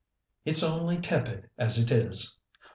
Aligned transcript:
"It's 0.45 0.63
only 0.63 0.97
tepid 0.99 1.51
as 1.59 1.77
it 1.77 1.91
is." 1.91 2.39